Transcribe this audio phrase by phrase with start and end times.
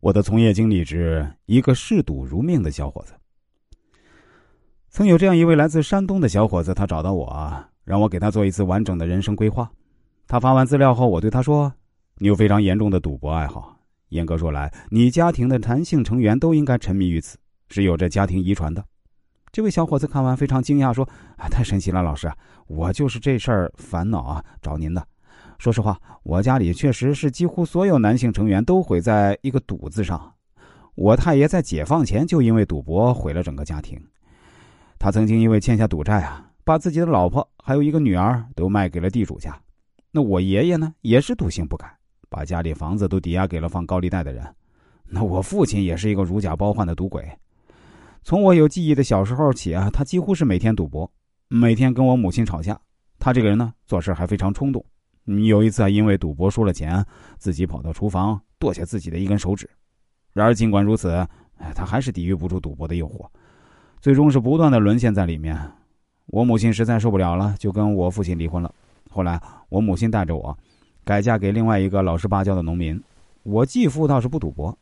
[0.00, 3.12] 我的从业经历之一个嗜赌如命的小伙子。
[4.88, 9.70] 曾有这样一位来自山东的小伙子，他找到我，让我给他做一次完整的人生规划。
[10.26, 11.72] 他发完资料后，我对他说
[12.16, 13.76] ：“你有非常严重的赌博爱好，
[14.08, 17.36] 严格说来，你家庭的男性成员都应该沉迷于此，
[17.68, 18.82] 是有着家庭遗传的。”
[19.52, 21.06] 这位小伙子看完非常惊讶，说
[21.36, 22.32] ：“啊，太神奇了，老师，
[22.68, 25.06] 我就是这事儿烦恼啊，找您的。”
[25.60, 30.32] 说实话，我家里确实是几乎所有男性成员都毁在一个“赌”字上。
[30.94, 34.00] 我太爷在解放前就因为赌博毁了整个家庭。
[34.98, 39.54] 他曾经因为欠下赌债啊，把自己的老婆还有一个女儿都卖给了地主家。
[40.10, 41.94] 那我爷爷呢，也是赌性不改，
[42.30, 44.42] 把家里房子都抵押给了放高利贷的人。
[45.04, 47.22] 那我父亲也是一个如假包换的赌鬼。
[48.22, 51.12] 从我有记忆的小时候起啊，他几乎是每天赌博，
[51.48, 52.80] 每天跟我母亲吵架。
[53.18, 54.82] 他这个人呢，做事还非常冲动。
[55.24, 57.04] 有一次啊，因为赌博输了钱，
[57.38, 59.68] 自己跑到厨房剁下自己的一根手指。
[60.32, 61.26] 然而尽管如此，
[61.74, 63.26] 他还是抵御不住赌博的诱惑，
[64.00, 65.58] 最终是不断的沦陷在里面。
[66.26, 68.72] 我母亲实在受不了了，就跟我父亲离婚了。
[69.10, 70.56] 后来我母亲带着我，
[71.04, 73.00] 改嫁给另外一个老实巴交的农民。
[73.42, 74.76] 我继父倒是不赌博，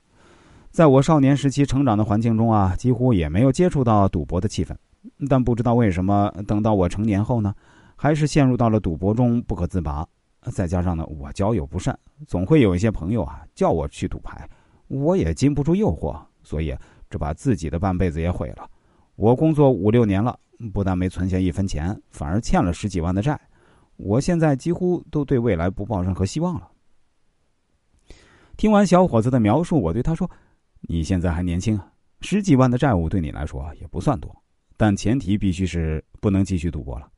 [0.71, 4.77] 在我少年时期成长的环境中啊，几乎也没有接触到赌博的气氛。
[5.29, 7.55] 但不知道为什么，等到我成年后呢，
[7.97, 10.07] 还是陷入到了赌博中不可自拔。
[10.53, 14.49] 再加上呢，我交友不善，总会有一些朋友啊叫我去赌牌，
[14.87, 16.75] 我也禁不住诱惑，所以
[17.11, 18.71] 这把自己的半辈子也毁了。
[19.17, 20.39] 我工作五六年了，
[20.73, 23.39] 不但没存下一分钱，反而欠了十几万的债。
[23.97, 26.71] 我现在几乎都对未来不抱任何希望了。
[28.57, 30.31] 听完小伙子的描述，我对他说
[30.89, 31.79] ：“你现在还年轻，
[32.21, 34.35] 十几万的债务对你来说也不算多，
[34.77, 37.11] 但前提必须是不能继续赌博了。”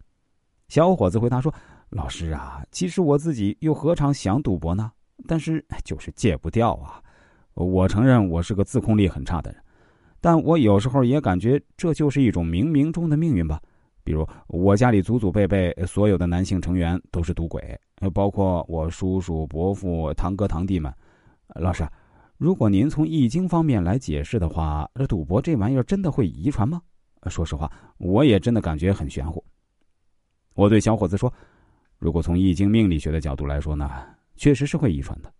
[0.69, 1.55] 小伙子回答说。
[1.91, 4.93] 老师啊，其实我自己又何尝想赌博呢？
[5.27, 7.03] 但是就是戒不掉啊！
[7.55, 9.61] 我承认我是个自控力很差的人，
[10.21, 13.61] 但我有时候也感觉这就是一种冥冥中的命运吧。
[14.05, 17.79] 比如我家里祖祖辈辈所有的男性成员都是赌鬼，
[18.15, 20.95] 包括我叔叔、伯父、堂哥、堂弟们。
[21.57, 21.85] 老师，
[22.39, 26.81] 如果您从易经方面来解释的话，这赌博这玩意儿真的会遗传吗？
[27.27, 29.45] 说实话，我也真的感觉很玄乎。
[30.55, 31.33] 我对小伙子说。
[32.01, 33.89] 如果从易经命理学的角度来说呢，
[34.35, 35.33] 确实是会遗传的。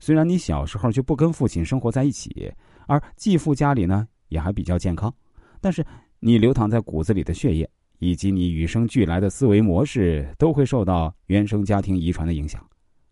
[0.00, 2.52] 虽然你小时候就不跟父亲生活在一起，
[2.88, 5.14] 而继父家里呢也还比较健康，
[5.60, 5.86] 但是
[6.18, 7.70] 你流淌在骨子里的血液
[8.00, 12.60] 以及你与生俱来的思维模式都会受到原生家庭遗传的影响。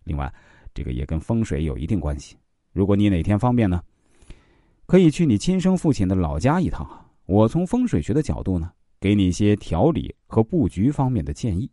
[0.03, 0.33] 另外，
[0.75, 2.37] 这个也跟风水有一定关系。
[2.73, 3.81] 如果你哪天方便呢，
[4.87, 6.89] 可以去你亲生父亲的老家一趟。
[7.25, 11.71] 我从风水学的角度呢，给你一些调理和布局方面的建议。